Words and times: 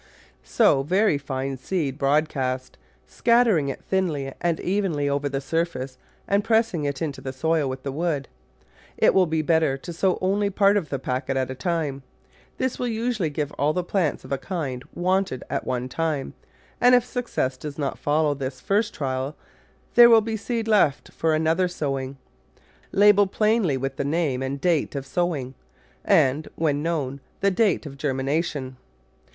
Sow 0.43 0.81
very 0.81 1.19
fine 1.19 1.57
seed 1.59 1.99
broadcast, 1.99 2.75
scattering 3.05 3.69
it 3.69 3.83
thinly 3.83 4.33
and 4.41 4.59
evenly 4.59 5.07
over 5.07 5.29
the 5.29 5.39
surface 5.39 5.99
and 6.27 6.43
pressing 6.43 6.85
it 6.85 7.03
into 7.03 7.21
the 7.21 7.31
soil 7.31 7.69
with 7.69 7.83
the 7.83 7.91
wood. 7.91 8.27
It 8.97 9.13
will 9.13 9.27
be 9.27 9.43
better 9.43 9.77
to 9.77 9.93
sow 9.93 10.17
only 10.19 10.49
part 10.49 10.75
of 10.75 10.91
a 10.91 10.97
packet 10.97 11.37
at 11.37 11.51
a 11.51 11.53
time. 11.53 12.01
This 12.57 12.79
will 12.79 12.87
usually 12.87 13.29
give 13.29 13.51
all 13.59 13.73
the 13.73 13.83
plants 13.83 14.25
of 14.25 14.31
a 14.31 14.39
kind 14.39 14.83
wanted 14.95 15.43
at 15.51 15.67
one 15.67 15.87
time, 15.87 16.33
and 16.81 16.95
if 16.95 17.05
suc 17.05 17.27
cess 17.27 17.55
does 17.55 17.77
not 17.77 17.99
follow 17.99 18.33
this 18.33 18.59
first 18.59 18.95
trial 18.95 19.35
there 19.93 20.09
will 20.09 20.21
be 20.21 20.35
seed 20.35 20.67
left 20.67 21.11
for 21.11 21.35
another 21.35 21.67
sowing: 21.67 22.17
Label 22.91 23.27
plainly 23.27 23.77
with 23.77 23.97
the 23.97 24.03
name 24.03 24.41
and 24.41 24.59
date 24.59 24.95
of 24.95 25.05
sowing, 25.05 25.53
and, 26.03 26.47
when 26.55 26.81
known, 26.81 27.19
the 27.41 27.51
date 27.51 27.85
of 27.85 27.97
germination. 27.99 28.77